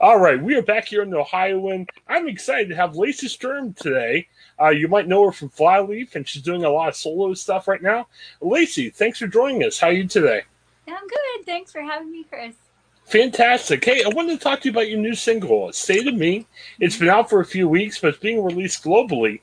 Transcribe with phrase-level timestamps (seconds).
[0.00, 3.72] All right, we are back here in Ohio, and I'm excited to have Lacey Sturm
[3.74, 4.26] today.
[4.60, 7.68] Uh, you might know her from Flyleaf, and she's doing a lot of solo stuff
[7.68, 8.08] right now.
[8.40, 9.78] Lacey, thanks for joining us.
[9.78, 10.42] How are you today?
[10.88, 11.46] I'm good.
[11.46, 12.56] Thanks for having me, Chris.
[13.04, 13.84] Fantastic.
[13.84, 16.44] Hey, I wanted to talk to you about your new single, State of Me.
[16.80, 19.40] It's been out for a few weeks, but it's being released globally.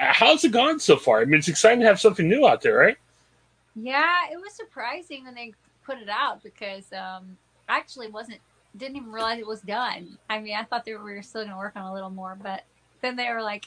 [0.00, 1.20] Uh, how's it gone so far?
[1.20, 2.96] I mean, it's exciting to have something new out there, right?
[3.74, 7.36] Yeah, it was surprising when they put it out because um,
[7.68, 8.38] I actually wasn't
[8.76, 10.18] didn't even realize it was done.
[10.28, 12.10] I mean, I thought they were, we were still going to work on a little
[12.10, 12.64] more, but
[13.02, 13.66] then they were like,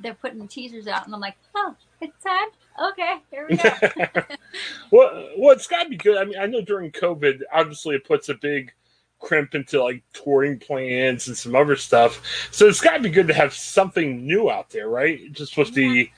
[0.00, 2.48] they're putting teasers out, and I'm like, oh, it's time.
[2.90, 3.70] Okay, here we go.
[4.92, 6.16] well, well, it's got to be good.
[6.16, 8.72] I mean, I know during COVID, obviously, it puts a big
[9.20, 12.22] crimp into like touring plans and some other stuff.
[12.52, 15.32] So it's got to be good to have something new out there, right?
[15.32, 15.74] Just with yeah.
[15.74, 16.10] the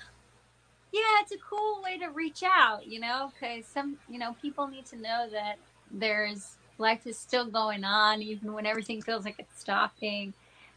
[0.93, 4.67] yeah, it's a cool way to reach out, you know, because some, you know, people
[4.67, 5.57] need to know that
[5.93, 10.33] there's life is still going on, even when everything feels like it's stopping,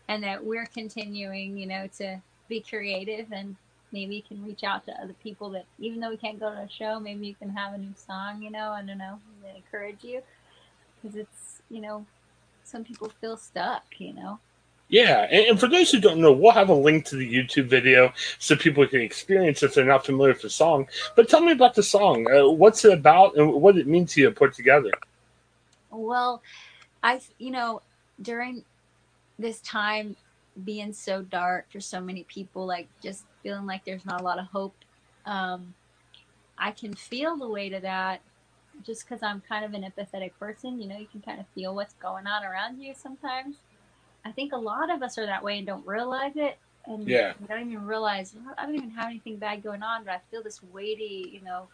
[0.07, 3.55] and that we're continuing, you know, to be creative and
[3.91, 6.61] maybe you can reach out to other people that even though we can't go to
[6.61, 9.19] a show, maybe you can have a new song, you know, I don't know,
[9.55, 10.21] encourage you
[11.01, 12.05] because it's, you know,
[12.63, 14.39] some people feel stuck, you know.
[14.89, 18.13] Yeah, and, for those who don't know, we'll have a link to the YouTube video
[18.37, 20.87] so people can experience if they're not familiar with the song.
[21.15, 22.27] But tell me about the song.
[22.31, 24.91] Uh, what's it about, and what it means to you to put together?
[25.93, 26.41] Well,
[27.01, 27.81] I, you know,
[28.21, 28.63] during
[29.37, 30.15] this time
[30.63, 34.39] being so dark for so many people, like just feeling like there's not a lot
[34.39, 34.75] of hope,
[35.25, 35.73] um,
[36.57, 38.21] I can feel the weight of that
[38.85, 40.81] just because I'm kind of an empathetic person.
[40.81, 43.57] You know, you can kind of feel what's going on around you sometimes.
[44.25, 46.57] I think a lot of us are that way and don't realize it.
[46.85, 47.33] And yeah.
[47.39, 50.43] we don't even realize, I don't even have anything bad going on, but I feel
[50.43, 51.67] this weighty, you know,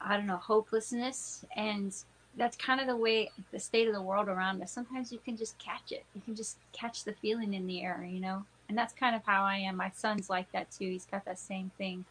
[0.00, 1.44] I don't know, hopelessness.
[1.56, 1.94] And
[2.38, 4.70] that's kind of the way the state of the world around us.
[4.70, 6.04] Sometimes you can just catch it.
[6.14, 8.44] You can just catch the feeling in the air, you know.
[8.68, 9.76] And that's kind of how I am.
[9.76, 10.88] My son's like that too.
[10.90, 12.04] He's got that same thing.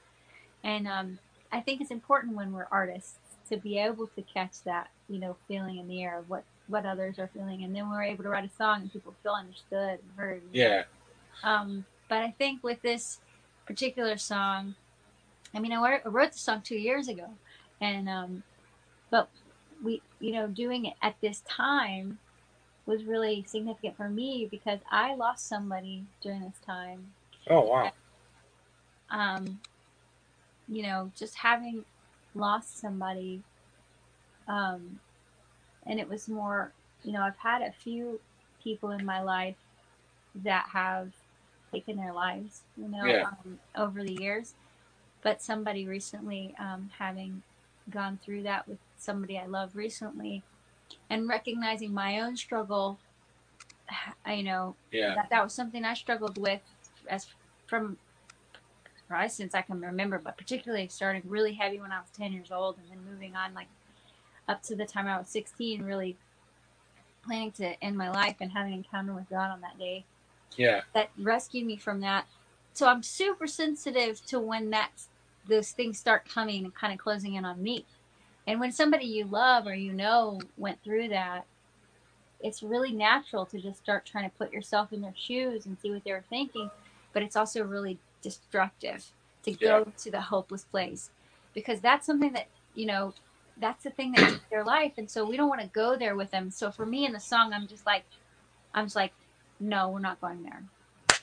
[0.63, 1.19] And um,
[1.51, 3.17] I think it's important when we're artists
[3.49, 6.85] to be able to catch that, you know, feeling in the air of what what
[6.85, 9.99] others are feeling, and then we're able to write a song and people feel understood
[9.99, 10.41] and heard.
[10.51, 10.83] Yeah.
[11.41, 13.19] Um, but I think with this
[13.65, 14.75] particular song,
[15.53, 17.29] I mean, I wrote the song two years ago,
[17.79, 18.43] and um,
[19.09, 19.29] but
[19.83, 22.19] we, you know, doing it at this time
[22.85, 27.11] was really significant for me because I lost somebody during this time.
[27.49, 27.91] Oh wow.
[29.09, 29.59] Um,
[30.67, 31.85] you know, just having
[32.35, 33.41] lost somebody,
[34.47, 34.99] um,
[35.85, 36.71] and it was more,
[37.03, 38.19] you know, I've had a few
[38.63, 39.55] people in my life
[40.43, 41.11] that have
[41.71, 43.23] taken their lives, you know, yeah.
[43.27, 44.53] um, over the years.
[45.21, 47.41] But somebody recently um, having
[47.89, 50.43] gone through that with somebody I love recently
[51.09, 52.99] and recognizing my own struggle,
[54.27, 55.15] you know, yeah.
[55.15, 56.61] that, that was something I struggled with
[57.09, 57.27] as
[57.67, 57.97] from
[59.07, 62.51] probably since I can remember, but particularly starting really heavy when I was 10 years
[62.51, 63.67] old and then moving on like
[64.47, 66.17] up to the time I was 16, really
[67.25, 70.05] planning to end my life and having an encounter with God on that day.
[70.55, 70.81] Yeah.
[70.93, 72.25] That rescued me from that.
[72.73, 74.91] So I'm super sensitive to when that
[75.47, 77.85] those things start coming and kind of closing in on me.
[78.47, 81.45] And when somebody you love or you know went through that,
[82.39, 85.91] it's really natural to just start trying to put yourself in their shoes and see
[85.91, 86.71] what they were thinking.
[87.13, 89.05] But it's also really destructive
[89.43, 89.91] to go yeah.
[89.97, 91.09] to the hopeless place
[91.53, 93.13] because that's something that, you know,
[93.59, 94.93] that's the thing that their life.
[94.97, 96.51] And so we don't want to go there with them.
[96.51, 98.05] So for me in the song, I'm just like,
[98.73, 99.13] I'm just like,
[99.59, 100.63] no, we're not going there.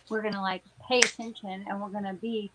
[0.09, 2.51] We're going to like pay attention and we're going to be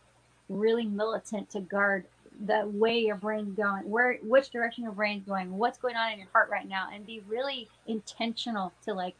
[0.50, 2.06] really militant to guard
[2.46, 6.20] the way your brain's going, where which direction your brain's going, what's going on in
[6.20, 9.16] your heart right now, and be really intentional to like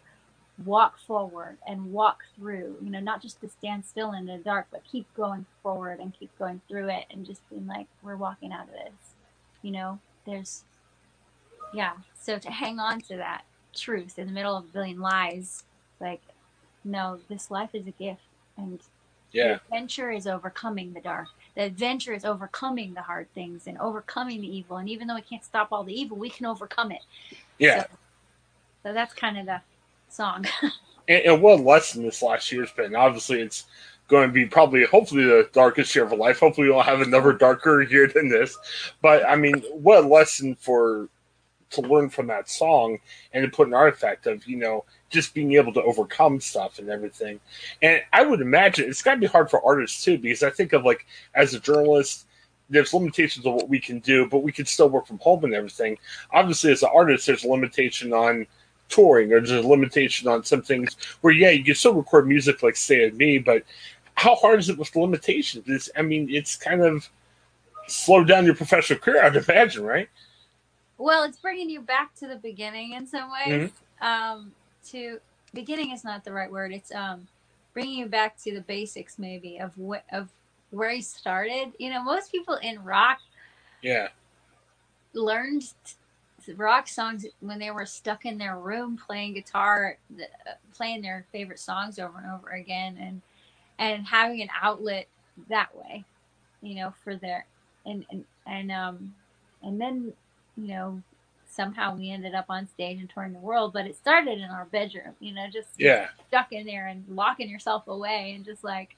[0.66, 4.68] walk forward and walk through, you know, not just to stand still in the dark,
[4.72, 8.52] but keep going forward and keep going through it and just being like, we're walking
[8.52, 9.16] out of this.
[9.62, 10.64] You know, there's,
[11.74, 11.94] yeah.
[12.20, 13.44] So to hang on to that
[13.76, 15.64] truth in the middle of a billion lies,
[16.00, 16.22] like,
[16.84, 18.22] no, this life is a gift.
[18.58, 18.82] And
[19.32, 19.48] yeah.
[19.48, 21.28] the adventure is overcoming the dark.
[21.60, 24.78] The adventure is overcoming the hard things and overcoming the evil.
[24.78, 27.02] And even though we can't stop all the evil, we can overcome it.
[27.58, 27.82] Yeah.
[27.82, 27.88] So,
[28.84, 29.60] so that's kind of the
[30.08, 30.46] song.
[31.10, 32.96] and, and what lesson this last year's been.
[32.96, 33.66] Obviously, it's
[34.08, 36.40] going to be probably, hopefully, the darkest year of our life.
[36.40, 38.58] Hopefully, we'll have another darker year than this.
[39.02, 41.10] But I mean, what a lesson for
[41.72, 42.98] to learn from that song
[43.34, 46.90] and to put an artifact of you know just being able to overcome stuff and
[46.90, 47.40] everything.
[47.82, 50.74] And I would imagine it's got to be hard for artists too, because I think
[50.74, 52.28] of like as a journalist,
[52.70, 55.54] there's limitations of what we can do, but we can still work from home and
[55.54, 55.98] everything.
[56.32, 58.46] Obviously, as an artist, there's a limitation on
[58.90, 62.62] touring, or there's a limitation on some things where yeah, you can still record music
[62.62, 63.64] like State of Me, but
[64.16, 65.64] how hard is it with limitations?
[65.68, 67.10] It's, I mean, it's kind of
[67.88, 70.10] slowed down your professional career, I'd imagine, right?
[71.00, 73.72] Well, it's bringing you back to the beginning in some ways.
[74.02, 74.06] Mm-hmm.
[74.06, 74.52] Um,
[74.90, 75.20] to
[75.54, 76.74] beginning is not the right word.
[76.74, 77.28] It's um,
[77.74, 80.30] bringing you back to the basics, maybe of what of
[80.72, 81.72] where he started.
[81.80, 83.20] You know, most people in rock,
[83.82, 84.10] yeah,
[85.14, 85.64] learned
[86.58, 89.98] rock songs when they were stuck in their room playing guitar,
[90.74, 93.22] playing their favorite songs over and over again, and
[93.78, 95.08] and having an outlet
[95.48, 96.04] that way,
[96.62, 97.46] you know, for their
[97.86, 99.14] and and and um
[99.64, 100.14] and then
[100.60, 101.02] you know
[101.50, 104.66] somehow we ended up on stage and touring the world, but it started in our
[104.66, 106.08] bedroom, you know, just yeah.
[106.28, 108.96] stuck in there and locking yourself away and just like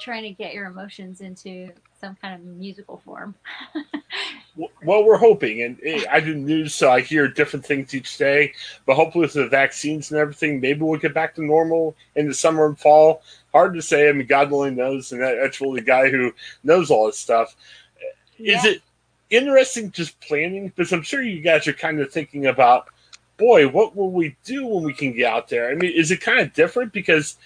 [0.00, 1.70] trying to get your emotions into
[2.00, 3.34] some kind of musical form.
[4.84, 8.52] well, we're hoping, and hey, I do news, so I hear different things each day.
[8.86, 12.34] But hopefully, with the vaccines and everything, maybe we'll get back to normal in the
[12.34, 13.22] summer and fall.
[13.52, 14.08] Hard to say.
[14.08, 16.32] I mean, God only knows, and that, that's really the guy who
[16.64, 17.54] knows all this stuff.
[18.38, 18.58] Yeah.
[18.58, 18.82] Is it
[19.32, 20.68] interesting just planning?
[20.68, 22.88] Because I'm sure you guys are kind of thinking about,
[23.36, 25.70] boy, what will we do when we can get out there?
[25.70, 26.92] I mean, is it kind of different?
[26.92, 27.36] Because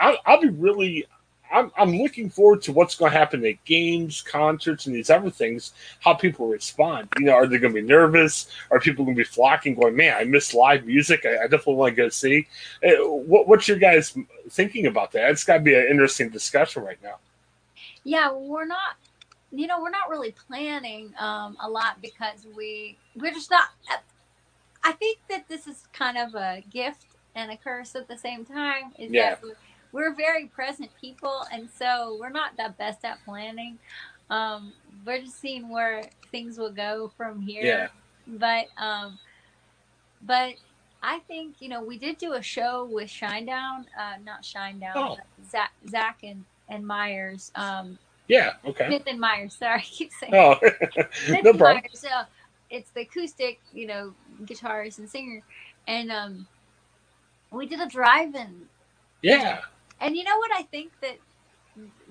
[0.00, 1.06] I'll, I'll be really
[1.52, 5.30] I'm, I'm looking forward to what's going to happen at games, concerts, and these other
[5.30, 5.74] things.
[6.00, 7.08] How people respond.
[7.18, 8.48] You know, are they going to be nervous?
[8.70, 11.26] Are people going to be flocking, going, "Man, I miss live music.
[11.26, 12.48] I, I definitely want to go see."
[12.82, 14.16] Uh, what, what's your guys
[14.48, 15.30] thinking about that?
[15.30, 17.16] It's got to be an interesting discussion right now.
[18.04, 18.96] Yeah, we're not.
[19.52, 23.68] You know, we're not really planning um, a lot because we we're just not.
[24.84, 28.44] I think that this is kind of a gift and a curse at the same
[28.44, 28.92] time.
[28.98, 29.34] Is yeah.
[29.34, 29.42] that
[29.92, 33.78] we're very present people, and so we're not the best at planning.
[34.30, 34.72] Um,
[35.04, 37.64] we're just seeing where things will go from here.
[37.64, 37.88] Yeah.
[38.26, 39.18] But um,
[40.22, 40.54] but
[41.02, 45.16] I think you know we did do a show with Shinedown, uh, not Shinedown, oh.
[45.50, 47.52] Zach, Zach and and Myers.
[47.54, 47.98] Um,
[48.32, 48.52] yeah.
[48.64, 48.86] Okay.
[48.86, 49.54] Smith and Myers.
[49.54, 50.34] Sorry, I keep saying.
[50.34, 50.56] Oh,
[51.28, 51.82] no problem.
[51.82, 52.24] Myers, uh,
[52.70, 54.14] it's the acoustic, you know,
[54.44, 55.42] guitarist and singer,
[55.86, 56.46] and um,
[57.50, 58.62] we did a drive-in.
[59.22, 59.60] Yeah.
[60.00, 61.18] And you know what I think that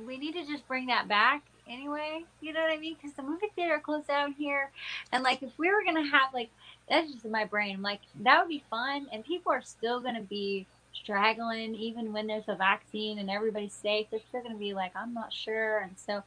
[0.05, 2.23] we need to just bring that back anyway.
[2.39, 2.95] You know what I mean?
[2.95, 4.69] Because the movie theater closed down here,
[5.11, 6.49] and like if we were gonna have like
[6.87, 7.81] that's just in my brain.
[7.81, 12.47] like that would be fun, and people are still gonna be straggling even when there's
[12.47, 14.07] a vaccine and everybody's safe.
[14.11, 16.23] They're still gonna be like, I'm not sure, and so.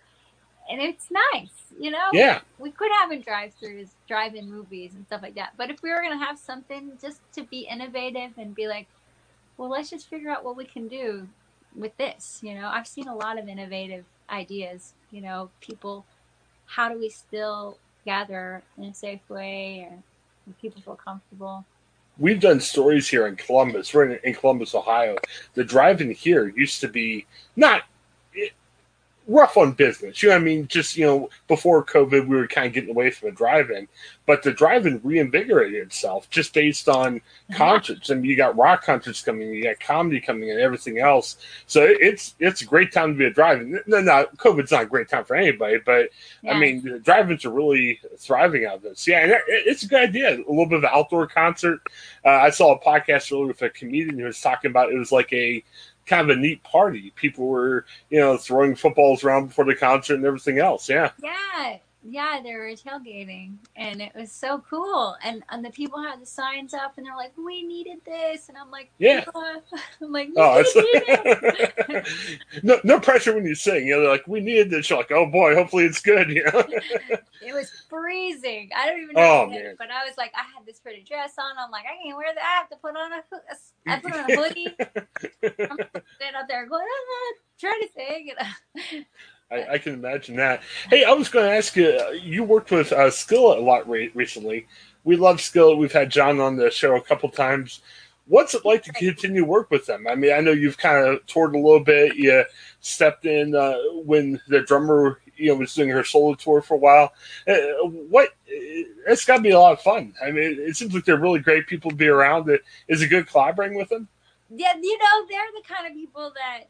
[0.70, 2.08] And it's nice, you know.
[2.14, 2.40] Yeah.
[2.58, 5.52] We could have in drive-throughs, drive-in movies, and stuff like that.
[5.58, 8.86] But if we were gonna have something just to be innovative and be like,
[9.58, 11.28] well, let's just figure out what we can do
[11.76, 12.40] with this.
[12.42, 14.94] You know, I've seen a lot of innovative ideas.
[15.10, 16.06] You know, people,
[16.64, 19.86] how do we still gather in a safe way
[20.46, 21.66] and people feel comfortable?
[22.16, 23.92] We've done stories here in Columbus.
[23.92, 25.16] We're in, Columbus, Ohio.
[25.54, 27.82] The drive-in here used to be not
[29.26, 30.22] rough on business.
[30.22, 30.68] You know what I mean?
[30.68, 33.88] Just, you know, before COVID, we were kind of getting away from the drive in,
[34.26, 37.54] but the drive in reinvigorated itself just based on mm-hmm.
[37.54, 38.10] concerts.
[38.10, 41.36] I mean, you got rock concerts coming, you got comedy coming, and everything else.
[41.66, 43.80] So it's it's a great time to be a drive in.
[43.86, 46.10] No, no, COVID's not a great time for anybody, but
[46.42, 46.52] yeah.
[46.52, 49.06] I mean, the drive ins are really thriving out of this.
[49.06, 50.36] Yeah, it's a good idea.
[50.36, 51.80] A little bit of an outdoor concert.
[52.24, 55.12] Uh, I saw a podcast earlier with a comedian who was talking about it was
[55.12, 55.62] like a
[56.06, 57.12] kind of a neat party.
[57.16, 60.88] People were, you know, throwing footballs around before the concert and everything else.
[60.88, 61.10] Yeah.
[61.22, 61.78] Yeah.
[62.06, 65.16] Yeah, they were tailgating, and it was so cool.
[65.24, 68.58] And and the people had the signs up, and they're like, "We needed this," and
[68.58, 69.24] I'm like, Yeah.
[69.34, 70.62] I'm like, Oh,
[72.62, 73.86] no, no pressure when you sing.
[73.86, 74.90] You know, they're like, we needed this.
[74.90, 76.28] You're like, oh boy, hopefully it's good.
[76.34, 76.64] You know?
[77.40, 78.70] It was freezing.
[78.76, 81.34] I don't even know, Oh, it but I was like, I had this pretty dress
[81.38, 81.52] on.
[81.58, 82.42] I'm like, I can't wear that.
[82.42, 84.74] I have to put on a, a I put on a hoodie.
[84.78, 85.78] I'm
[86.16, 88.30] standing out there going, ah, trying to sing.
[88.38, 88.48] And,
[89.50, 90.62] I, I can imagine that.
[90.90, 91.88] Hey, I was going to ask you.
[91.88, 94.66] uh, You worked with uh, Skillet a lot re- recently.
[95.04, 95.78] We love Skillet.
[95.78, 97.80] We've had John on the show a couple times.
[98.26, 100.06] What's it like to continue work with them?
[100.08, 102.16] I mean, I know you've kind of toured a little bit.
[102.16, 102.44] You
[102.80, 106.78] stepped in uh, when the drummer, you know, was doing her solo tour for a
[106.78, 107.12] while.
[107.46, 108.30] Uh, what?
[108.46, 110.14] It's got to be a lot of fun.
[110.24, 112.48] I mean, it seems like they're really great people to be around.
[112.88, 114.08] Is it good collaborating with them?
[114.56, 116.64] yeah, you know, they're the kind of people that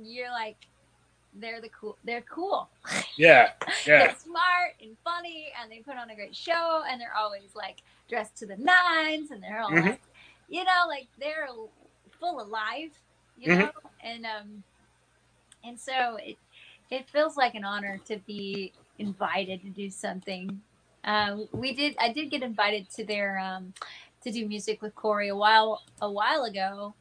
[0.00, 0.56] you're like,
[1.40, 1.98] they're the cool.
[2.04, 2.70] They're cool.
[3.16, 3.50] Yeah,
[3.86, 7.54] yeah, They're smart and funny, and they put on a great show, and they're always
[7.56, 9.84] like dressed to the nines, and they're all Mhm.
[9.88, 10.02] like,
[10.48, 11.48] you know, like they're
[12.20, 12.92] full of life,
[13.36, 13.60] you Mhm.
[13.60, 13.70] know,
[14.02, 14.64] and um,
[15.64, 16.38] and so it
[16.90, 20.62] it feels like an honor to be invited to do something.
[21.04, 21.96] Uh, we did.
[22.00, 23.74] I did get invited to their um,
[24.24, 26.94] to do music with Korey a while a while ago.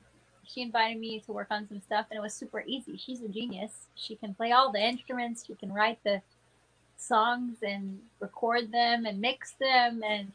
[0.48, 2.98] She invited me to work on some stuff, and it was super easy.
[2.98, 3.72] She's a genius.
[3.96, 5.46] She can play all the instruments.
[5.46, 6.22] She can write the
[6.98, 10.32] songs and record them and mix them, and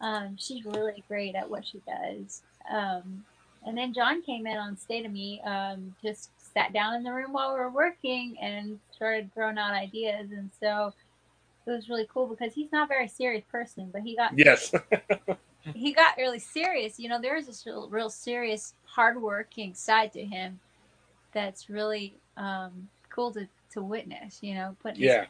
[0.00, 2.42] um, she's really great at what she does.
[2.70, 3.24] Um,
[3.66, 7.12] and then John came in on State of Me, um, just sat down in the
[7.12, 10.30] room while we were working and started throwing out ideas.
[10.30, 10.94] And so
[11.68, 14.72] it was really cool because he's not a very serious person, but he got yes,
[15.74, 16.98] he got really serious.
[16.98, 20.58] You know, there's this real, real serious, hardworking side to him
[21.32, 24.38] that's really um, cool to, to witness.
[24.40, 25.26] You know, putting his, yeah.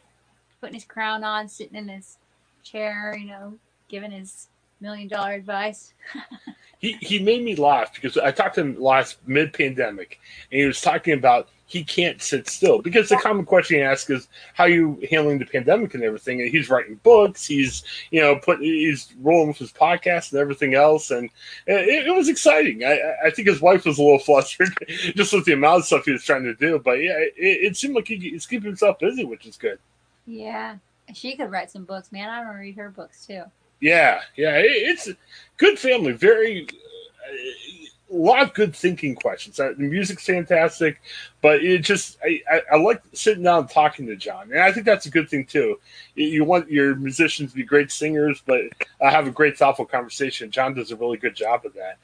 [0.61, 2.17] putting his crown on, sitting in his
[2.63, 3.15] chair.
[3.17, 3.53] You know,
[3.89, 4.47] giving his
[4.81, 5.93] million dollar advice.
[6.79, 10.19] he he made me laugh because I talked to him last mid pandemic,
[10.51, 14.09] and he was talking about he can't sit still because the common question he asks
[14.09, 16.41] is how you handling the pandemic and everything.
[16.41, 20.73] And he's writing books, he's you know put he's rolling with his podcast and everything
[20.73, 21.29] else, and
[21.69, 22.83] uh, it, it was exciting.
[22.83, 24.73] I I think his wife was a little flustered
[25.15, 27.77] just with the amount of stuff he was trying to do, but yeah, it, it
[27.77, 29.79] seemed like he, he's keeping himself busy, which is good.
[30.25, 30.77] Yeah,
[31.13, 32.29] she could write some books, man.
[32.29, 33.43] I want to read her books too.
[33.81, 35.09] Yeah, yeah, it, it's
[35.57, 36.13] good family.
[36.13, 39.59] Very uh, a lot of good thinking questions.
[39.59, 40.99] Uh, the music's fantastic,
[41.41, 44.71] but it just I, I, I like sitting down and talking to John, and I
[44.71, 45.79] think that's a good thing too.
[46.15, 48.61] You, you want your musicians to be great singers, but
[48.99, 50.51] uh, have a great thoughtful conversation.
[50.51, 51.97] John does a really good job of that.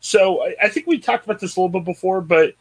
[0.00, 2.54] So I, I think we talked about this a little bit before, but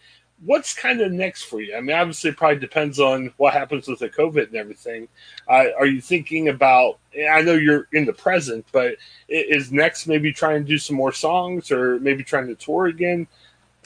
[0.45, 1.75] what's kind of next for you?
[1.75, 5.07] I mean, obviously, it probably depends on what happens with the COVID and everything.
[5.47, 6.99] Uh, are you thinking about?
[7.29, 11.11] I know you're in the present, but is next maybe trying to do some more
[11.11, 13.27] songs or maybe trying to tour again?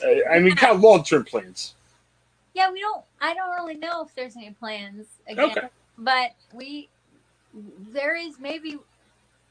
[0.04, 1.74] Uh, I mean, kind of long term plans.
[2.54, 3.02] Yeah, we don't.
[3.20, 5.68] I don't really know if there's any plans again, Okay.
[5.96, 6.88] but we
[7.92, 8.78] there is maybe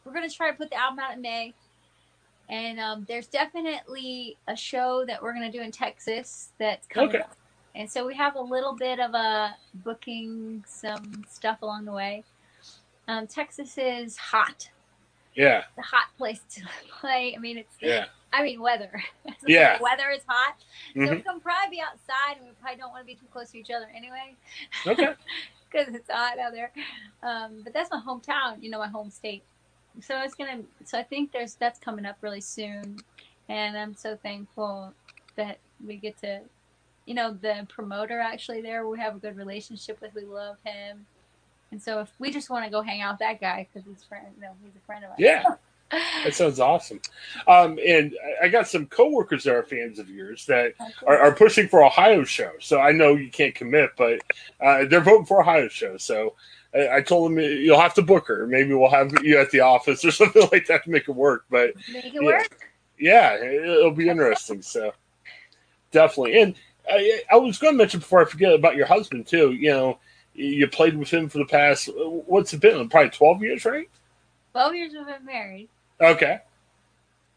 [0.06, 1.54] we're gonna try to put the album out in May,
[2.52, 7.10] and um, there's definitely a show that we're gonna do in Texas that's coming.
[7.10, 7.20] Okay.
[7.20, 7.36] up.
[7.74, 9.56] And so we have a little bit of a
[9.86, 12.26] booking some stuff along the way.
[13.08, 14.70] Um, Texas is hot,
[15.36, 16.62] Yeah, the hot place to
[17.00, 17.34] play.
[17.36, 19.02] I mean, it's yeah, I mean weather.
[19.48, 19.80] Yeah.
[19.82, 20.56] weather is hot.
[20.96, 23.28] So hmm we can probably be outside, and we probably don't want to be too
[23.32, 24.36] close to each other anyway,
[24.86, 25.14] okay,
[25.72, 26.72] because it's hot out there.
[27.24, 29.44] Um, but that's my hometown, you know, my home state.
[30.00, 30.62] So it's gonna.
[30.86, 32.98] So I think there's that's coming up really soon,
[33.50, 34.94] and I'm so thankful
[35.36, 36.42] that we get to,
[37.06, 38.88] you know, the promoter actually there.
[38.88, 40.16] We have a good relationship with.
[40.16, 41.06] We love him,
[41.72, 44.04] and so if we just want to go hang out with that guy because he's
[44.04, 45.20] friend, no, he's a friend of ours.
[45.20, 45.44] yeah.
[45.92, 47.02] That sounds awesome.
[47.48, 50.74] Um, and I- got some coworkers that are fans of yours that
[51.06, 52.52] are, are pushing for Ohio show.
[52.60, 54.22] So I know you can't commit, but
[54.62, 55.98] uh, they're voting for Ohio show.
[55.98, 56.36] So
[56.74, 58.48] I, I told them you'll have to book her.
[58.48, 61.46] Maybe we'll have you at the office or something like that to make it work.
[61.50, 62.22] But Make it Yeah.
[62.22, 62.60] work.
[63.00, 64.62] yeah, it- it'll be interesting.
[64.72, 64.94] So
[65.92, 66.40] definitely.
[66.42, 66.56] And
[66.90, 69.52] I, I was going to mention before I forget about your husband too.
[69.52, 70.00] You know,
[70.34, 72.88] you played with him for the past what's it been?
[72.90, 73.90] Probably twelve years, right?
[74.54, 75.70] Twelve years we've been married.
[76.02, 76.40] Okay.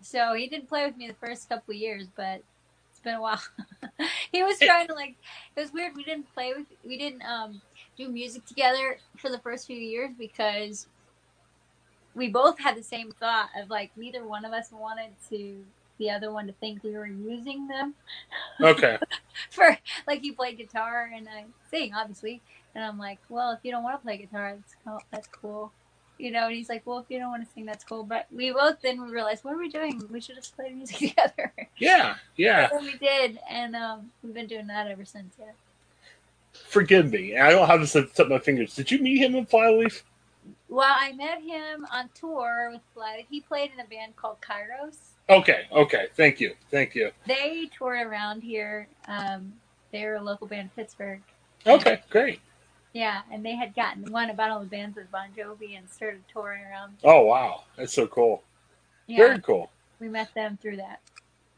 [0.00, 2.42] So he didn't play with me the first couple of years, but
[2.90, 3.42] it's been a while.
[4.32, 5.16] he was trying to like
[5.56, 5.94] it was weird.
[5.96, 7.60] We didn't play with we didn't um
[7.96, 10.86] do music together for the first few years because
[12.14, 15.64] we both had the same thought of like neither one of us wanted to
[15.98, 17.94] the other one to think we were using them.
[18.60, 18.98] Okay.
[19.50, 22.40] for like he played guitar and I sing, obviously.
[22.74, 25.02] And I'm like, well, if you don't want to play guitar, that's cool.
[25.10, 25.72] That's cool.
[26.18, 28.04] You know, and he's like, well, if you don't want to sing, that's cool.
[28.04, 30.00] But we both then we realized, what are we doing?
[30.10, 31.52] We should just play music together.
[31.78, 32.70] Yeah, yeah.
[32.70, 35.34] so we did, and um, we've been doing that ever since.
[35.38, 35.52] Yeah.
[36.52, 37.36] Forgive me.
[37.36, 38.74] I don't have to set my fingers.
[38.76, 40.04] Did you meet him in Flyleaf?
[40.68, 43.26] Well, I met him on tour with Fly.
[43.28, 44.96] He played in a band called Kairos.
[45.28, 46.06] Okay, okay.
[46.16, 46.54] Thank you.
[46.70, 47.10] Thank you.
[47.26, 48.88] They toured around here.
[49.08, 49.54] Um,
[49.92, 51.20] they're a local band in Pittsburgh.
[51.66, 52.40] Okay, great.
[52.94, 56.22] Yeah, and they had gotten one about all the bands with Bon Jovi and started
[56.32, 56.94] touring around.
[57.02, 58.42] Oh wow, that's so cool.
[59.08, 59.68] Yeah, Very cool.
[60.00, 61.00] we met them through that.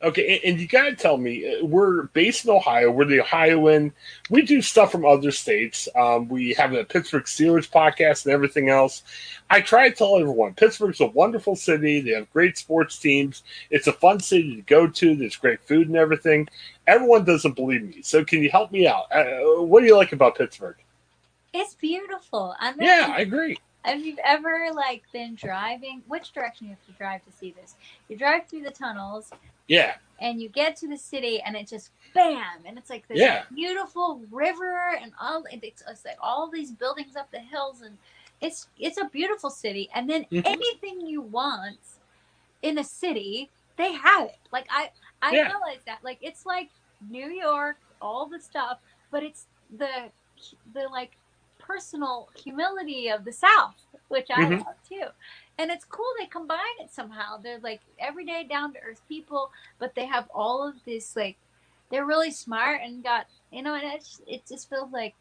[0.02, 2.90] Okay, and, and you gotta tell me, uh, we're based in Ohio.
[2.90, 3.92] We're the Ohioan.
[4.30, 5.88] We do stuff from other states.
[5.94, 9.02] Um, we have a Pittsburgh Steelers podcast and everything else.
[9.50, 12.00] I try to tell everyone Pittsburgh's a wonderful city.
[12.00, 13.42] They have great sports teams.
[13.70, 15.16] It's a fun city to go to.
[15.16, 16.48] There's great food and everything.
[16.86, 19.10] Everyone doesn't believe me, so can you help me out?
[19.12, 20.76] Uh, what do you like about Pittsburgh?
[21.58, 22.54] It's beautiful.
[22.60, 23.56] I'm Yeah, I agree.
[23.84, 27.76] If you've ever like been driving, which direction you have to drive to see this?
[28.08, 29.30] You drive through the tunnels
[29.68, 33.18] Yeah, and you get to the city and it just bam and it's like this
[33.18, 33.44] Yeah.
[33.54, 37.96] beautiful river and all it's, it's like all these buildings up the hills and
[38.40, 40.42] it's it's a beautiful city and then Mhm.
[40.46, 41.78] anything you want
[42.62, 44.90] in a city they have it like i
[45.22, 45.44] i Yeah.
[45.48, 46.70] realize that like it's like
[47.10, 48.78] new york all the stuff
[49.10, 49.46] but it's
[49.76, 50.10] the
[50.72, 51.16] the like
[51.66, 53.74] personal humility of the south
[54.08, 54.58] which i Mhm.
[54.66, 55.06] love too
[55.58, 59.94] and it's cool they combine it somehow they're like everyday down to earth people but
[59.94, 61.36] they have all of this like
[61.90, 65.14] they're really smart and got you know and it's, it just feels like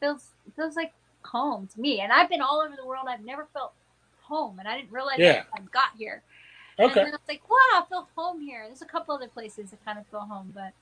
[0.00, 0.92] feels feels like
[1.24, 3.72] home to me and i've been all over the world i've never felt
[4.22, 5.42] home and i didn't realize Yeah.
[5.54, 6.22] i got here
[6.78, 6.88] okay.
[6.88, 9.70] and then i was like wow i feel home here there's a couple other places
[9.70, 10.72] that kind of feel home but.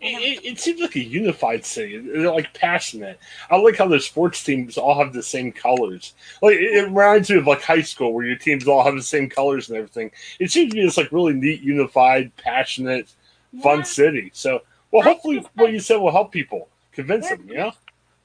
[0.00, 1.98] It, it, seems like a unified city.
[1.98, 3.20] They're like passionate.
[3.50, 6.14] I like how their sports teams all have the same colors.
[6.42, 9.28] Like it, reminds me of like high school where your teams all have the same
[9.28, 10.10] colors and everything.
[10.40, 13.14] It seems to be this like really neat, unified, passionate,
[13.62, 13.84] fun Yeah.
[13.84, 14.30] city.
[14.34, 17.48] So, well, hopefully, what you said will help people, convince They're- them.
[17.48, 17.72] You know?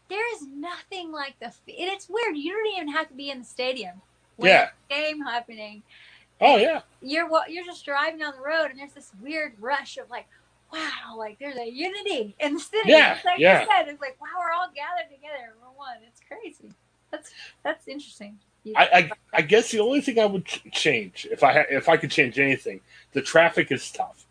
[0.09, 3.39] there is nothing like the and it's weird you don't even have to be in
[3.39, 4.01] the stadium
[4.37, 4.69] when Yeah.
[4.89, 5.83] game happening
[6.39, 9.97] Oh yeah, you're wa- you're just driving down the road and there's this weird rush
[9.97, 10.27] of like
[10.73, 13.61] wow like there's a unity in the city Yeah, it's like yeah.
[13.61, 16.71] you said it's like wow we're all gathered together we're one it's crazy
[17.11, 17.31] that's
[17.63, 18.37] that's interesting
[18.75, 18.89] I,
[19.33, 21.95] I I guess the only thing I would ch- change if I ha- if I
[21.95, 22.81] could change anything,
[23.13, 24.25] the traffic is tough.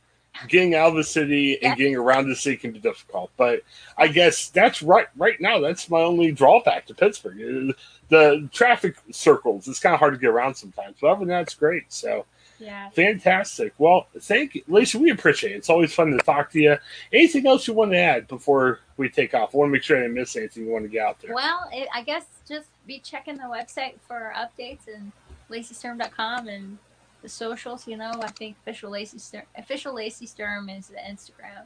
[0.48, 1.74] Getting out of the city and Yeah.
[1.74, 3.62] getting around the city can be difficult, but
[3.96, 5.06] I guess that's right.
[5.16, 7.40] Right now, that's my only drawback to Pittsburgh.
[7.40, 7.72] Uh,
[8.10, 9.68] The traffic circles.
[9.68, 11.84] It's kind of hard to get around sometimes, but other than that, it's great.
[11.90, 12.26] So
[12.58, 13.74] yeah fantastic.
[13.78, 14.98] Well, thank you, Lacey.
[14.98, 15.56] We appreciate it.
[15.56, 16.76] It's always fun to talk to you.
[17.12, 19.54] Anything else you want to add before we take off?
[19.54, 21.34] I want to make sure I didn't miss anything you want to get out there.
[21.34, 25.12] well it, i guess just be checking the website for updates and
[25.50, 26.78] laceysturm.com and
[27.22, 31.64] the socials you know i think official lacey sturm official lacey sturm is the instagram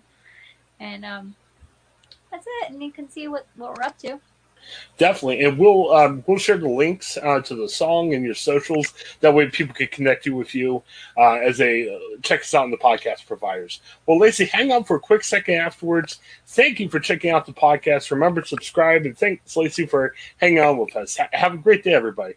[0.81, 1.35] and um
[2.31, 4.20] that's it and you can see what what we're up to
[4.99, 8.92] Definitely, and we'll um, we'll share the links uh, to the song and your socials.
[9.20, 10.83] That way, people can connect you with you
[11.16, 13.81] uh, as they uh, check us out on the podcast providers.
[14.07, 16.20] Well, Lacey, hang on for a quick second afterwards.
[16.49, 18.11] Thank you for checking out the podcast.
[18.11, 21.16] Remember to subscribe, and thanks, Lacey, for hanging on with us.
[21.16, 22.35] Ha- have a great day, everybody.